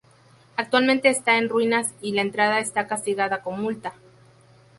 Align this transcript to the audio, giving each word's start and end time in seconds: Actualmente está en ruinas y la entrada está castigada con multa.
Actualmente 0.55 1.09
está 1.11 1.37
en 1.37 1.47
ruinas 1.47 1.93
y 2.01 2.13
la 2.13 2.23
entrada 2.23 2.57
está 2.57 2.87
castigada 2.87 3.43
con 3.43 3.61
multa. 3.61 3.93